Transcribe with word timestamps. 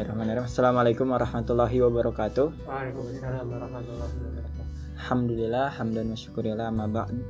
Bismillahirrahmanirrahim. 0.00 0.48
Assalamualaikum 0.48 1.06
warahmatullahi 1.12 1.76
wabarakatuh. 1.76 2.46
Waalaikumsalam 2.64 3.44
warahmatullahi 3.52 4.12
wabarakatuh. 4.16 4.64
Alhamdulillah, 4.96 5.66
hamdan 5.76 6.06
wa 6.08 6.16
syukurillah 6.16 6.66
amma 6.72 6.88
ba'd. 6.88 7.20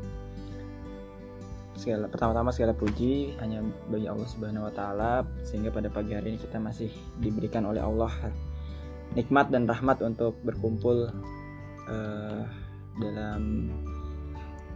Segala 1.74 2.06
pertama-tama 2.06 2.54
segala 2.54 2.70
puji 2.70 3.34
hanya 3.42 3.66
bagi 3.90 4.06
Allah 4.06 4.22
Subhanahu 4.22 4.70
wa 4.70 4.74
taala 4.78 5.26
sehingga 5.42 5.74
pada 5.74 5.90
pagi 5.90 6.14
hari 6.14 6.30
ini 6.30 6.38
kita 6.38 6.62
masih 6.62 6.94
diberikan 7.18 7.66
oleh 7.66 7.82
Allah 7.82 8.30
nikmat 9.18 9.50
dan 9.50 9.66
rahmat 9.66 9.98
untuk 10.06 10.38
berkumpul 10.46 11.10
eh, 11.90 12.42
dalam 13.02 13.66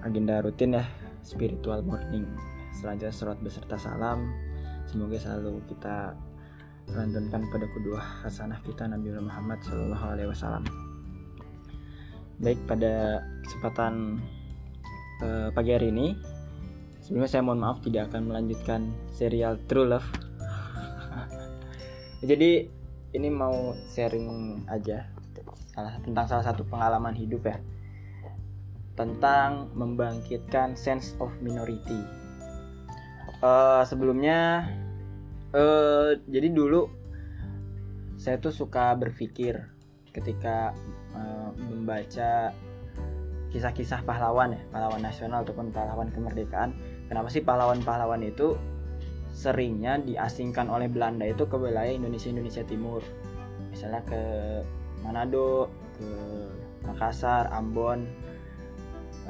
agenda 0.02 0.42
rutin 0.42 0.82
ya 0.82 0.84
spiritual 1.22 1.86
morning. 1.86 2.26
Selanjutnya 2.74 3.14
surat 3.14 3.38
beserta 3.38 3.78
salam. 3.78 4.34
Semoga 4.90 5.14
selalu 5.14 5.62
kita 5.70 6.18
lantunkan 6.92 7.48
pada 7.48 7.66
kedua 7.72 8.00
hasanah 8.20 8.60
kita 8.60 8.84
Nabi 8.84 9.16
Muhammad 9.16 9.62
Shallallahu 9.64 10.04
Alaihi 10.04 10.28
Wasallam. 10.28 10.64
Baik 12.44 12.60
pada 12.68 13.24
kesempatan 13.46 14.20
eh, 15.24 15.48
pagi 15.56 15.70
hari 15.72 15.88
ini, 15.88 16.12
sebelumnya 17.00 17.30
saya 17.30 17.46
mohon 17.46 17.64
maaf 17.64 17.80
tidak 17.80 18.12
akan 18.12 18.28
melanjutkan 18.28 18.92
serial 19.16 19.56
True 19.64 19.88
Love. 19.88 20.08
Jadi 22.28 22.68
ini 23.14 23.28
mau 23.32 23.72
sharing 23.88 24.60
aja 24.68 25.08
salah 25.72 25.96
tentang 26.02 26.26
salah 26.28 26.44
satu 26.44 26.62
pengalaman 26.66 27.14
hidup 27.16 27.46
ya 27.46 27.58
tentang 28.94 29.74
membangkitkan 29.74 30.78
sense 30.78 31.18
of 31.18 31.30
minority. 31.42 31.98
Eh, 33.42 33.82
sebelumnya 33.84 34.70
eh 35.54 36.18
jadi 36.26 36.50
dulu 36.50 36.90
saya 38.18 38.42
tuh 38.42 38.50
suka 38.50 38.90
berpikir 38.98 39.62
ketika 40.10 40.74
eh, 41.14 41.50
membaca 41.70 42.50
kisah-kisah 43.54 44.02
pahlawan 44.02 44.58
ya 44.58 44.62
pahlawan 44.74 44.98
nasional 44.98 45.46
ataupun 45.46 45.70
pahlawan 45.70 46.10
kemerdekaan. 46.10 46.74
Kenapa 47.06 47.30
sih 47.30 47.46
pahlawan-pahlawan 47.46 48.26
itu 48.26 48.58
seringnya 49.30 50.02
diasingkan 50.02 50.66
oleh 50.66 50.90
Belanda 50.90 51.22
itu 51.22 51.46
ke 51.46 51.54
wilayah 51.54 51.94
Indonesia 51.94 52.34
Indonesia 52.34 52.66
Timur? 52.66 53.02
Misalnya 53.70 54.02
ke 54.06 54.22
Manado 55.06 55.70
ke 55.94 56.10
Makassar 56.82 57.46
Ambon 57.54 58.10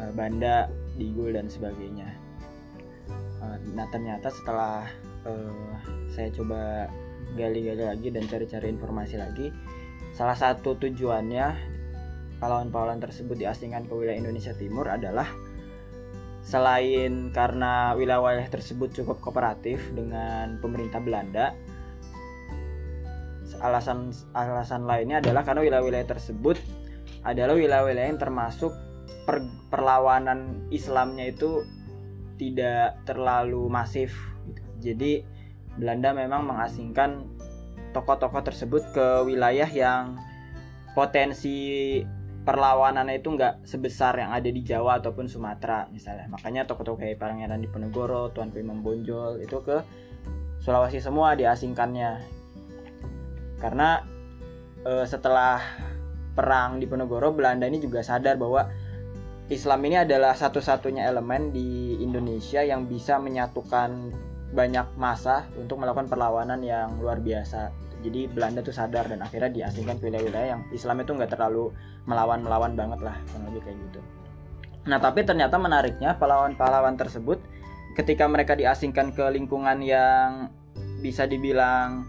eh, 0.01 0.11
Banda 0.17 0.73
Digul 0.97 1.37
dan 1.37 1.53
sebagainya 1.53 2.09
nah 3.75 3.87
ternyata 3.91 4.31
setelah 4.31 4.87
eh, 5.27 5.75
saya 6.15 6.29
coba 6.31 6.87
gali-gali 7.35 7.83
lagi 7.83 8.09
dan 8.15 8.25
cari-cari 8.31 8.71
informasi 8.71 9.19
lagi 9.19 9.51
salah 10.15 10.39
satu 10.39 10.79
tujuannya 10.79 11.75
pahlawan-pahlawan 12.39 13.03
tersebut 13.03 13.35
diasingkan 13.35 13.91
ke 13.91 13.93
wilayah 13.95 14.21
Indonesia 14.21 14.55
Timur 14.55 14.87
adalah 14.87 15.27
selain 16.45 17.33
karena 17.33 17.97
wilayah 17.99 18.47
tersebut 18.47 18.93
cukup 18.95 19.19
kooperatif 19.25 19.81
dengan 19.97 20.61
pemerintah 20.61 21.01
Belanda 21.01 21.57
alasan 23.65 24.13
alasan 24.37 24.85
lainnya 24.85 25.25
adalah 25.25 25.41
karena 25.41 25.65
wilayah-wilayah 25.65 26.09
tersebut 26.11 26.61
adalah 27.25 27.57
wilayah-wilayah 27.57 28.13
yang 28.13 28.21
termasuk 28.21 28.77
per- 29.25 29.49
perlawanan 29.73 30.69
Islamnya 30.69 31.33
itu 31.33 31.65
tidak 32.35 32.99
terlalu 33.07 33.67
masif 33.71 34.15
gitu. 34.49 34.63
jadi 34.93 35.13
Belanda 35.75 36.15
memang 36.15 36.47
mengasingkan 36.47 37.27
tokoh-tokoh 37.91 38.43
tersebut 38.43 38.83
ke 38.95 39.07
wilayah 39.27 39.67
yang 39.71 40.19
potensi 40.95 41.99
perlawanannya 42.45 43.19
itu 43.19 43.35
nggak 43.35 43.65
sebesar 43.65 44.21
yang 44.21 44.31
ada 44.31 44.47
di 44.47 44.61
Jawa 44.61 45.01
ataupun 45.01 45.27
Sumatera 45.27 45.89
misalnya 45.91 46.29
makanya 46.29 46.69
tokoh-tokoh 46.69 47.01
kayak 47.01 47.19
Pangeran 47.19 47.63
Diponegoro, 47.65 48.31
Tuanku 48.31 48.61
Imam 48.61 48.85
Bonjol 48.85 49.43
itu 49.43 49.59
ke 49.65 49.81
Sulawesi 50.61 51.01
semua 51.01 51.33
diasingkannya 51.35 52.21
karena 53.59 54.05
eh, 54.85 55.07
setelah 55.09 55.61
perang 56.37 56.83
Diponegoro 56.83 57.33
Belanda 57.33 57.65
ini 57.65 57.81
juga 57.81 58.05
sadar 58.05 58.37
bahwa 58.37 58.69
Islam 59.53 59.85
ini 59.85 60.01
adalah 60.01 60.33
satu-satunya 60.33 61.05
elemen 61.05 61.53
di 61.53 62.01
Indonesia 62.01 62.65
yang 62.65 62.89
bisa 62.89 63.21
menyatukan 63.21 64.09
banyak 64.57 64.97
masa 64.97 65.45
untuk 65.61 65.85
melakukan 65.85 66.09
perlawanan 66.09 66.65
yang 66.65 66.97
luar 66.97 67.21
biasa. 67.21 67.69
Jadi 68.01 68.25
Belanda 68.29 68.65
tuh 68.65 68.73
sadar 68.73 69.05
dan 69.09 69.21
akhirnya 69.21 69.53
diasingkan 69.53 70.01
ke 70.01 70.09
wilayah-wilayah 70.09 70.49
yang 70.57 70.63
Islam 70.73 71.05
itu 71.05 71.13
nggak 71.13 71.37
terlalu 71.37 71.73
melawan-melawan 72.09 72.73
banget 72.73 73.01
lah, 73.05 73.17
kurang 73.33 73.45
lebih 73.53 73.69
kayak 73.69 73.77
gitu. 73.85 74.01
Nah 74.89 74.99
tapi 75.01 75.21
ternyata 75.29 75.57
menariknya 75.61 76.17
pahlawan-pahlawan 76.17 76.97
tersebut 76.97 77.41
ketika 77.97 78.25
mereka 78.25 78.57
diasingkan 78.57 79.13
ke 79.13 79.25
lingkungan 79.29 79.81
yang 79.85 80.53
bisa 81.05 81.29
dibilang 81.29 82.09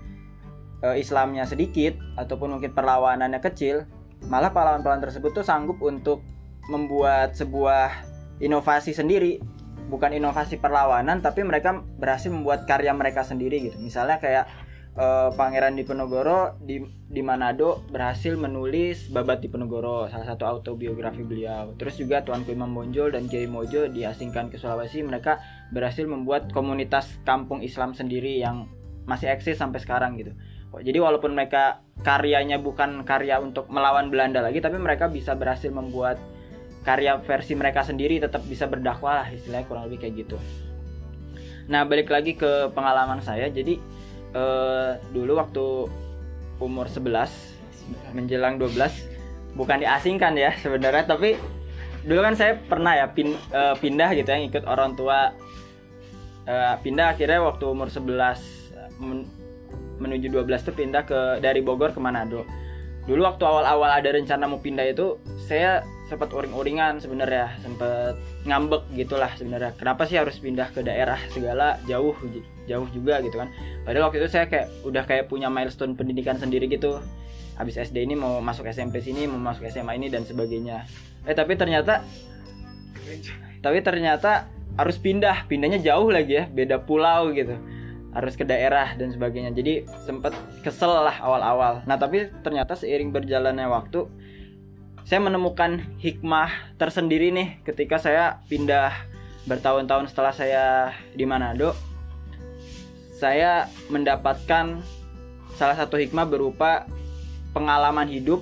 eh, 0.84 1.00
Islamnya 1.00 1.44
sedikit 1.48 2.00
ataupun 2.16 2.60
mungkin 2.60 2.72
perlawanannya 2.72 3.44
kecil, 3.44 3.84
malah 4.28 4.56
pahlawan-pahlawan 4.56 5.04
tersebut 5.04 5.32
tuh 5.36 5.44
sanggup 5.48 5.80
untuk 5.84 6.24
membuat 6.70 7.38
sebuah 7.38 8.06
inovasi 8.42 8.92
sendiri. 8.96 9.42
Bukan 9.86 10.18
inovasi 10.18 10.58
perlawanan 10.58 11.22
tapi 11.22 11.46
mereka 11.46 11.78
berhasil 11.78 12.34
membuat 12.34 12.66
karya 12.66 12.90
mereka 12.98 13.22
sendiri 13.22 13.70
gitu. 13.70 13.78
Misalnya 13.78 14.18
kayak 14.18 14.50
eh, 14.98 15.30
Pangeran 15.38 15.78
Diponegoro 15.78 16.58
di 16.58 16.82
di 17.06 17.22
Manado 17.22 17.86
berhasil 17.94 18.34
menulis 18.34 19.14
Babat 19.14 19.46
Diponegoro 19.46 20.10
salah 20.10 20.26
satu 20.26 20.50
autobiografi 20.50 21.22
beliau. 21.22 21.78
Terus 21.78 22.02
juga 22.02 22.26
Tuanku 22.26 22.50
Imam 22.50 22.74
Bonjol 22.74 23.14
dan 23.14 23.30
Kiai 23.30 23.46
Mojo 23.46 23.86
diasingkan 23.86 24.50
ke 24.50 24.58
Sulawesi 24.58 25.06
mereka 25.06 25.38
berhasil 25.70 26.10
membuat 26.10 26.50
komunitas 26.50 27.22
kampung 27.22 27.62
Islam 27.62 27.94
sendiri 27.94 28.42
yang 28.42 28.66
masih 29.06 29.30
eksis 29.30 29.62
sampai 29.62 29.78
sekarang 29.78 30.18
gitu. 30.18 30.34
Jadi 30.76 30.98
walaupun 31.00 31.32
mereka 31.32 31.86
karyanya 32.04 32.60
bukan 32.60 33.08
karya 33.08 33.40
untuk 33.40 33.72
melawan 33.72 34.12
Belanda 34.12 34.44
lagi 34.44 34.60
tapi 34.60 34.76
mereka 34.76 35.08
bisa 35.08 35.32
berhasil 35.38 35.72
membuat 35.72 36.20
karya 36.86 37.18
versi 37.18 37.58
mereka 37.58 37.82
sendiri 37.82 38.22
tetap 38.22 38.46
bisa 38.46 38.70
berdakwah 38.70 39.26
lah 39.26 39.28
istilahnya 39.34 39.66
kurang 39.66 39.90
lebih 39.90 40.06
kayak 40.06 40.14
gitu. 40.22 40.38
Nah 41.66 41.82
balik 41.84 42.14
lagi 42.14 42.38
ke 42.38 42.70
pengalaman 42.72 43.20
saya. 43.26 43.50
Jadi 43.50 43.82
eh, 44.38 44.92
dulu 45.10 45.42
waktu 45.42 45.66
umur 46.62 46.86
11 46.88 48.14
menjelang 48.14 48.62
12 48.62 49.58
bukan 49.58 49.78
diasingkan 49.82 50.38
ya 50.38 50.54
sebenarnya 50.64 51.04
tapi 51.10 51.36
dulu 52.06 52.22
kan 52.22 52.38
saya 52.38 52.62
pernah 52.62 52.94
ya 52.94 53.10
pin, 53.10 53.34
eh, 53.34 53.76
pindah 53.82 54.14
gitu 54.14 54.30
ya 54.30 54.40
ikut 54.46 54.64
orang 54.70 54.94
tua. 54.94 55.34
Eh, 56.46 56.76
pindah 56.86 57.18
akhirnya 57.18 57.42
waktu 57.42 57.66
umur 57.66 57.90
11 57.90 58.38
men- 59.02 59.26
menuju 59.98 60.30
12 60.30 60.62
tuh 60.62 60.76
pindah 60.76 61.08
ke 61.08 61.42
dari 61.42 61.66
Bogor 61.66 61.96
ke 61.96 61.98
Manado. 61.98 62.46
Dulu 63.10 63.22
waktu 63.26 63.44
awal-awal 63.46 63.90
ada 63.90 64.10
rencana 64.14 64.46
mau 64.46 64.62
pindah 64.62 64.86
itu 64.86 65.18
saya 65.42 65.82
sempat 66.06 66.30
uring-uringan 66.30 67.02
sebenarnya 67.02 67.58
sempat 67.66 68.14
ngambek 68.46 68.86
gitulah 68.94 69.34
sebenarnya. 69.34 69.74
Kenapa 69.74 70.06
sih 70.06 70.22
harus 70.22 70.38
pindah 70.38 70.70
ke 70.70 70.86
daerah 70.86 71.18
segala 71.34 71.82
jauh 71.90 72.14
jauh 72.70 72.88
juga 72.94 73.22
gitu 73.26 73.42
kan. 73.42 73.50
Padahal 73.82 74.10
waktu 74.10 74.22
itu 74.22 74.30
saya 74.30 74.46
kayak 74.46 74.70
udah 74.86 75.04
kayak 75.06 75.26
punya 75.26 75.50
milestone 75.50 75.98
pendidikan 75.98 76.38
sendiri 76.38 76.70
gitu. 76.70 77.02
Habis 77.58 77.82
SD 77.90 78.06
ini 78.06 78.14
mau 78.14 78.38
masuk 78.44 78.70
SMP 78.70 79.02
sini 79.02 79.26
mau 79.26 79.42
masuk 79.42 79.66
SMA 79.70 79.98
ini 79.98 80.14
dan 80.14 80.28
sebagainya. 80.28 80.86
Eh 81.26 81.34
tapi 81.34 81.58
ternyata 81.58 82.06
tapi 83.66 83.82
ternyata 83.82 84.46
harus 84.78 85.02
pindah. 85.02 85.50
Pindahnya 85.50 85.82
jauh 85.82 86.14
lagi 86.14 86.38
ya 86.38 86.46
beda 86.46 86.86
pulau 86.86 87.34
gitu. 87.34 87.58
Harus 88.14 88.38
ke 88.38 88.46
daerah 88.46 88.94
dan 88.94 89.10
sebagainya. 89.10 89.58
Jadi 89.58 89.90
sempet 90.06 90.38
kesel 90.62 91.02
lah 91.02 91.18
awal-awal. 91.18 91.82
Nah 91.90 91.98
tapi 91.98 92.30
ternyata 92.46 92.78
seiring 92.78 93.10
berjalannya 93.10 93.66
waktu 93.66 94.06
saya 95.06 95.22
menemukan 95.22 95.86
hikmah 96.02 96.76
tersendiri 96.82 97.30
nih 97.30 97.62
ketika 97.62 98.02
saya 98.02 98.42
pindah 98.50 98.90
bertahun-tahun 99.46 100.10
setelah 100.10 100.34
saya 100.34 100.66
di 101.14 101.30
Manado 101.30 101.78
saya 103.22 103.70
mendapatkan 103.94 104.82
salah 105.56 105.78
satu 105.78 106.02
hikmah 106.02 106.26
berupa 106.26 106.90
pengalaman 107.54 108.10
hidup 108.10 108.42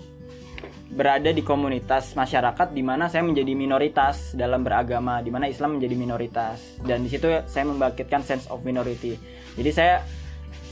berada 0.93 1.35
di 1.35 1.43
komunitas 1.43 2.15
masyarakat 2.15 2.71
di 2.71 2.81
mana 2.81 3.11
saya 3.11 3.25
menjadi 3.25 3.57
minoritas 3.57 4.37
dalam 4.37 4.61
beragama, 4.61 5.25
di 5.25 5.33
mana 5.33 5.49
Islam 5.49 5.77
menjadi 5.77 5.95
minoritas 5.97 6.79
dan 6.85 7.01
di 7.01 7.09
situ 7.09 7.27
saya 7.49 7.65
membangkitkan 7.65 8.21
sense 8.21 8.45
of 8.49 8.61
minority. 8.61 9.17
Jadi 9.57 9.69
saya 9.73 10.05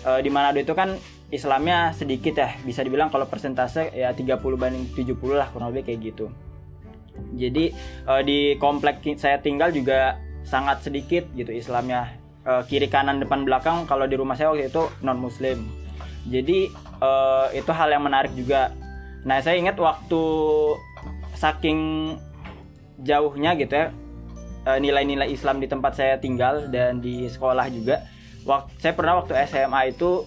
eh, 0.05 0.19
di 0.21 0.29
Manado 0.29 0.61
itu 0.61 0.73
kan 0.77 0.93
Islamnya 1.31 1.95
sedikit 1.95 2.35
ya, 2.35 2.59
bisa 2.67 2.83
dibilang 2.83 3.07
kalau 3.07 3.23
persentase 3.23 3.95
ya 3.95 4.11
30 4.11 4.35
banding 4.59 4.91
70 4.91 5.15
lah 5.31 5.47
kurang 5.55 5.71
lebih 5.71 5.87
kayak 5.87 5.99
gitu. 6.11 6.27
Jadi 7.39 7.71
eh, 8.07 8.21
di 8.27 8.39
komplek 8.59 8.99
saya 9.15 9.39
tinggal 9.39 9.71
juga 9.71 10.19
sangat 10.43 10.83
sedikit 10.83 11.23
gitu 11.31 11.55
Islamnya. 11.55 12.19
Eh, 12.43 12.61
kiri 12.67 12.91
kanan 12.91 13.23
depan 13.23 13.47
belakang 13.47 13.87
kalau 13.87 14.03
di 14.11 14.19
rumah 14.19 14.35
saya 14.35 14.51
waktu 14.51 14.67
itu 14.67 14.89
non 15.05 15.21
muslim 15.21 15.61
jadi 16.27 16.67
eh, 16.99 17.47
itu 17.55 17.71
hal 17.71 17.89
yang 17.95 18.03
menarik 18.03 18.35
juga. 18.35 18.75
Nah 19.23 19.39
saya 19.39 19.55
ingat 19.55 19.79
waktu 19.79 20.23
saking 21.39 21.79
jauhnya 23.01 23.57
gitu 23.57 23.73
ya 23.73 23.87
nilai-nilai 24.61 25.33
Islam 25.33 25.57
di 25.57 25.65
tempat 25.65 25.97
saya 25.97 26.21
tinggal 26.21 26.69
dan 26.69 27.01
di 27.01 27.25
sekolah 27.25 27.65
juga 27.73 28.05
saya 28.77 28.93
pernah 28.93 29.17
waktu 29.17 29.33
SMA 29.49 29.89
itu 29.89 30.21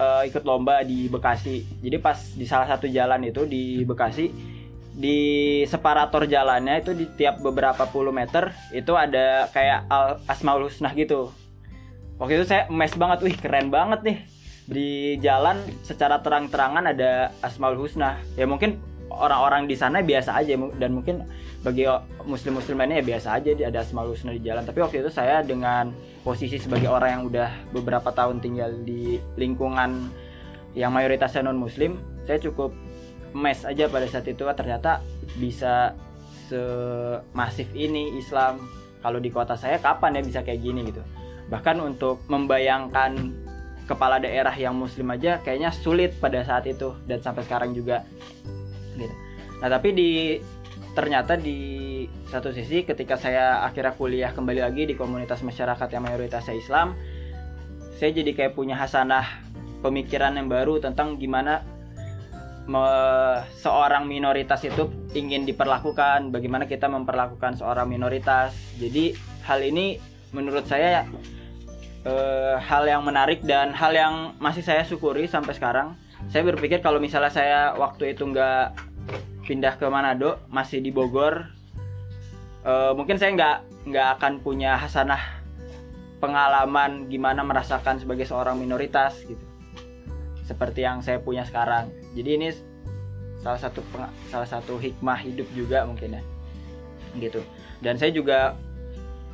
eh, 0.00 0.22
ikut 0.28 0.42
lomba 0.44 0.80
di 0.84 1.08
Bekasi. 1.10 1.80
Jadi 1.82 1.96
pas 2.00 2.16
di 2.16 2.44
salah 2.48 2.68
satu 2.68 2.86
jalan 2.88 3.26
itu 3.26 3.44
di 3.48 3.82
Bekasi 3.84 4.30
di 4.96 5.60
separator 5.68 6.24
jalannya 6.24 6.80
itu 6.80 6.96
di 6.96 7.04
tiap 7.20 7.44
beberapa 7.44 7.84
puluh 7.84 8.16
meter 8.16 8.56
itu 8.72 8.96
ada 8.96 9.44
kayak 9.52 9.84
al 9.92 10.24
asmaul 10.24 10.72
husna 10.72 10.96
gitu. 10.96 11.28
Waktu 12.16 12.40
itu 12.40 12.46
saya 12.48 12.64
mes 12.72 12.96
banget 12.96 13.20
wih 13.20 13.36
keren 13.36 13.68
banget 13.68 14.00
nih. 14.00 14.18
Di 14.66 14.88
jalan 15.22 15.62
secara 15.84 16.24
terang-terangan 16.24 16.90
ada 16.90 17.30
asmaul 17.44 17.76
husna 17.76 18.18
ya 18.40 18.48
mungkin 18.48 18.80
orang-orang 19.10 19.70
di 19.70 19.76
sana 19.78 20.02
biasa 20.02 20.36
aja. 20.38 20.54
Dan 20.76 20.90
mungkin 21.00 21.26
bagi 21.62 21.86
muslim-muslim 22.26 22.78
lainnya 22.78 23.02
ya 23.02 23.06
biasa 23.16 23.28
aja 23.38 23.50
ada 23.54 23.80
asmaul 23.82 24.14
husna 24.14 24.34
di 24.34 24.42
jalan. 24.42 24.62
Tapi 24.62 24.78
waktu 24.82 25.02
itu 25.02 25.10
saya 25.10 25.42
dengan 25.42 25.90
posisi 26.26 26.58
sebagai 26.58 26.90
orang 26.90 27.10
yang 27.10 27.22
udah 27.30 27.50
beberapa 27.70 28.10
tahun 28.10 28.42
tinggal 28.42 28.70
di 28.82 29.18
lingkungan 29.38 30.10
yang 30.76 30.92
mayoritasnya 30.92 31.48
non 31.48 31.56
muslim 31.56 31.96
saya 32.28 32.36
cukup 32.36 32.74
mes 33.32 33.64
aja 33.64 33.88
pada 33.88 34.04
saat 34.10 34.28
itu 34.28 34.44
ah, 34.44 34.52
ternyata 34.52 35.00
bisa 35.38 35.94
semasif 36.50 37.70
ini 37.74 38.18
Islam. 38.18 38.62
Kalau 39.02 39.22
di 39.22 39.30
kota 39.30 39.54
saya 39.54 39.78
kapan 39.78 40.18
ya 40.18 40.22
bisa 40.24 40.40
kayak 40.42 40.60
gini? 40.62 40.90
Gitu. 40.90 41.02
Bahkan 41.46 41.78
untuk 41.78 42.26
membayangkan 42.26 43.30
kepala 43.86 44.18
daerah 44.18 44.50
yang 44.58 44.74
muslim 44.74 45.06
aja 45.14 45.38
kayaknya 45.46 45.70
sulit 45.70 46.18
pada 46.18 46.42
saat 46.42 46.66
itu. 46.66 46.90
Dan 47.06 47.22
sampai 47.22 47.46
sekarang 47.46 47.70
juga 47.70 48.02
gitu. 48.96 49.14
Nah 49.60 49.68
tapi 49.68 49.92
di 49.92 50.10
ternyata 50.96 51.36
di 51.36 51.84
satu 52.32 52.50
sisi 52.50 52.82
ketika 52.82 53.20
saya 53.20 53.62
akhirnya 53.62 53.92
kuliah 53.94 54.32
kembali 54.32 54.60
lagi 54.64 54.88
di 54.88 54.94
komunitas 54.96 55.44
masyarakat 55.44 55.88
yang 55.92 56.02
mayoritasnya 56.04 56.56
Islam, 56.56 56.96
saya 58.00 58.10
jadi 58.12 58.32
kayak 58.32 58.52
punya 58.56 58.76
hasanah 58.76 59.44
pemikiran 59.84 60.34
yang 60.36 60.48
baru 60.48 60.80
tentang 60.80 61.20
gimana 61.20 61.60
me- 62.66 63.40
seorang 63.60 64.08
minoritas 64.08 64.64
itu 64.66 64.88
ingin 65.14 65.46
diperlakukan, 65.46 66.32
bagaimana 66.34 66.66
kita 66.68 66.90
memperlakukan 66.90 67.56
seorang 67.60 67.88
minoritas. 67.88 68.52
Jadi 68.76 69.16
hal 69.46 69.62
ini 69.62 70.00
menurut 70.34 70.66
saya 70.66 71.06
eh, 72.04 72.56
hal 72.58 72.84
yang 72.84 73.06
menarik 73.06 73.40
dan 73.46 73.72
hal 73.72 73.92
yang 73.94 74.14
masih 74.42 74.64
saya 74.66 74.82
syukuri 74.82 75.28
sampai 75.30 75.54
sekarang. 75.54 75.94
Saya 76.30 76.42
berpikir 76.42 76.82
kalau 76.82 76.98
misalnya 76.98 77.32
saya 77.32 77.60
waktu 77.78 78.12
itu 78.12 78.26
nggak 78.26 78.76
pindah 79.46 79.78
ke 79.78 79.86
Manado, 79.86 80.42
masih 80.50 80.82
di 80.82 80.90
Bogor, 80.90 81.46
eh, 82.66 82.92
mungkin 82.92 83.16
saya 83.16 83.30
nggak 83.32 83.56
nggak 83.86 84.08
akan 84.18 84.32
punya 84.42 84.74
hasanah 84.74 85.22
pengalaman 86.18 87.06
gimana 87.06 87.46
merasakan 87.46 88.02
sebagai 88.02 88.26
seorang 88.26 88.58
minoritas 88.58 89.20
gitu 89.22 89.46
seperti 90.46 90.86
yang 90.86 91.02
saya 91.02 91.18
punya 91.18 91.42
sekarang. 91.42 91.90
Jadi 92.14 92.30
ini 92.38 92.48
salah 93.42 93.58
satu 93.58 93.82
salah 94.30 94.46
satu 94.46 94.78
hikmah 94.78 95.18
hidup 95.26 95.50
juga 95.52 95.82
mungkin 95.82 96.16
ya. 96.16 96.22
Gitu. 97.18 97.42
Dan 97.82 97.98
saya 97.98 98.14
juga 98.14 98.54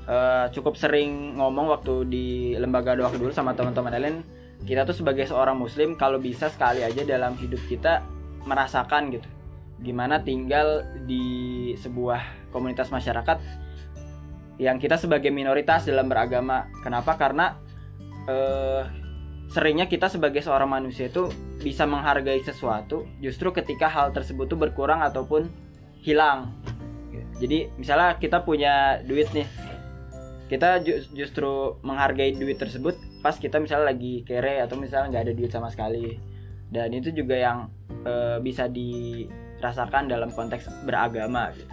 eh, 0.09 0.47
cukup 0.57 0.75
sering 0.81 1.37
ngomong 1.37 1.69
waktu 1.69 2.09
di 2.09 2.27
lembaga 2.57 2.97
doa 2.97 3.13
dulu 3.13 3.31
sama 3.31 3.53
teman-teman 3.53 3.93
lain, 3.93 4.25
kita 4.63 4.87
tuh 4.87 4.97
sebagai 4.97 5.27
seorang 5.27 5.59
muslim 5.59 5.99
kalau 5.99 6.23
bisa 6.23 6.49
sekali 6.49 6.87
aja 6.87 7.03
dalam 7.03 7.35
hidup 7.39 7.61
kita 7.67 8.03
merasakan 8.47 9.15
gitu. 9.15 9.29
Gimana 9.83 10.23
tinggal 10.23 10.87
di 11.07 11.75
sebuah 11.79 12.51
komunitas 12.55 12.95
masyarakat 12.95 13.39
yang 14.63 14.79
kita 14.79 14.95
sebagai 14.95 15.35
minoritas 15.35 15.91
dalam 15.91 16.07
beragama. 16.07 16.71
Kenapa? 16.87 17.19
Karena 17.19 17.59
eh 18.31 18.85
seringnya 19.53 19.85
kita 19.85 20.09
sebagai 20.09 20.41
seorang 20.41 20.71
manusia 20.71 21.13
itu 21.13 21.29
bisa 21.61 21.85
menghargai 21.85 22.41
sesuatu 22.41 23.05
justru 23.21 23.53
ketika 23.53 23.85
hal 23.85 24.09
tersebut 24.15 24.49
tuh 24.49 24.57
berkurang 24.57 25.05
ataupun 25.05 25.53
hilang. 26.01 26.57
Jadi 27.37 27.69
misalnya 27.75 28.17
kita 28.23 28.47
punya 28.47 29.03
duit 29.03 29.27
nih, 29.35 29.45
kita 30.51 30.83
ju- 30.83 31.05
justru 31.15 31.79
menghargai 31.83 32.35
duit 32.37 32.59
tersebut 32.59 32.99
pas 33.23 33.39
kita 33.39 33.63
misalnya 33.63 33.95
lagi 33.95 34.27
kere 34.27 34.59
atau 34.61 34.77
misalnya 34.77 35.15
nggak 35.15 35.25
ada 35.31 35.35
duit 35.35 35.51
sama 35.53 35.71
sekali. 35.71 36.19
Dan 36.73 36.97
itu 36.97 37.13
juga 37.13 37.37
yang 37.37 37.59
eh, 38.09 38.41
bisa 38.41 38.67
dirasakan 38.67 40.09
dalam 40.09 40.33
konteks 40.33 40.89
beragama. 40.89 41.53
Gitu. 41.53 41.69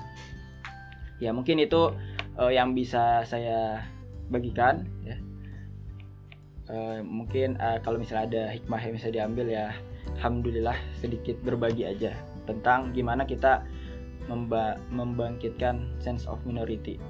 Ya 1.23 1.31
mungkin 1.31 1.59
itu 1.59 1.95
eh, 2.37 2.51
yang 2.53 2.75
bisa 2.75 3.23
saya 3.23 3.83
bagikan 4.29 4.85
ya. 5.03 5.17
Eh, 6.69 6.99
mungkin 7.01 7.57
eh, 7.57 7.81
kalau 7.81 7.97
misalnya 7.97 8.25
ada 8.29 8.43
hikmah 8.53 8.77
yang 8.77 8.93
bisa 8.93 9.09
diambil 9.09 9.49
ya 9.49 9.73
alhamdulillah 10.21 10.77
sedikit 11.01 11.37
berbagi 11.41 11.89
aja 11.89 12.13
tentang 12.45 12.93
gimana 12.93 13.25
kita 13.25 13.65
memba- 14.29 14.77
membangkitkan 14.93 15.97
sense 15.97 16.29
of 16.29 16.37
minority 16.45 17.01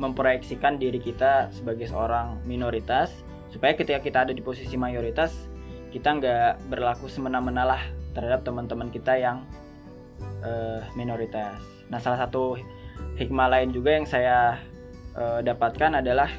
memproyeksikan 0.00 0.80
diri 0.80 0.98
kita 0.98 1.52
sebagai 1.52 1.86
seorang 1.88 2.40
minoritas 2.48 3.12
supaya 3.52 3.76
ketika 3.76 4.00
kita 4.00 4.18
ada 4.28 4.32
di 4.32 4.40
posisi 4.40 4.80
mayoritas 4.80 5.52
kita 5.92 6.16
nggak 6.16 6.72
berlaku 6.72 7.04
semena-mena 7.06 7.68
lah 7.68 7.82
terhadap 8.16 8.48
teman-teman 8.48 8.88
kita 8.88 9.12
yang 9.20 9.44
eh, 10.40 10.80
minoritas. 10.96 11.60
Nah 11.92 12.00
salah 12.00 12.24
satu 12.24 12.56
hikmah 13.20 13.52
lain 13.52 13.76
juga 13.76 14.00
yang 14.00 14.08
saya 14.08 14.56
eh, 15.12 15.40
dapatkan 15.44 16.00
adalah 16.00 16.32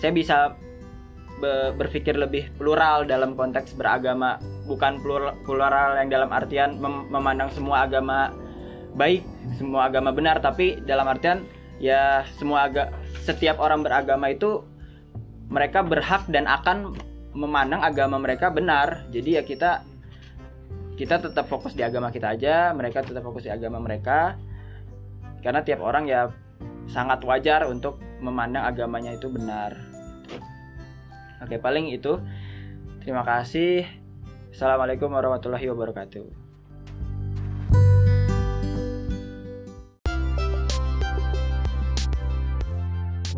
saya 0.00 0.12
bisa 0.16 0.56
be- 1.38 1.72
berpikir 1.76 2.16
lebih 2.16 2.48
plural 2.56 3.04
dalam 3.04 3.36
konteks 3.36 3.76
beragama 3.76 4.40
bukan 4.64 5.00
plural, 5.04 5.36
plural 5.44 6.00
yang 6.00 6.08
dalam 6.08 6.32
artian 6.32 6.80
mem- 6.80 7.12
memandang 7.12 7.52
semua 7.52 7.84
agama 7.84 8.32
baik 8.94 9.26
semua 9.58 9.90
agama 9.90 10.14
benar 10.14 10.38
tapi 10.38 10.80
dalam 10.86 11.04
artian 11.10 11.44
ya 11.84 12.24
semua 12.40 12.64
aga 12.64 12.88
setiap 13.28 13.60
orang 13.60 13.84
beragama 13.84 14.32
itu 14.32 14.64
mereka 15.52 15.84
berhak 15.84 16.24
dan 16.32 16.48
akan 16.48 16.96
memandang 17.36 17.84
agama 17.84 18.16
mereka 18.16 18.48
benar 18.48 19.04
jadi 19.12 19.40
ya 19.40 19.42
kita 19.44 19.84
kita 20.96 21.20
tetap 21.20 21.44
fokus 21.50 21.76
di 21.76 21.84
agama 21.84 22.08
kita 22.08 22.32
aja 22.32 22.72
mereka 22.72 23.04
tetap 23.04 23.20
fokus 23.20 23.44
di 23.44 23.52
agama 23.52 23.82
mereka 23.82 24.40
karena 25.44 25.60
tiap 25.60 25.84
orang 25.84 26.08
ya 26.08 26.32
sangat 26.88 27.20
wajar 27.24 27.68
untuk 27.68 28.00
memandang 28.20 28.64
agamanya 28.64 29.12
itu 29.12 29.28
benar. 29.28 29.76
Oke, 31.44 31.60
paling 31.60 31.92
itu. 31.92 32.20
Terima 33.04 33.20
kasih. 33.20 33.84
Assalamualaikum 34.48 35.12
warahmatullahi 35.12 35.68
wabarakatuh. 35.68 36.43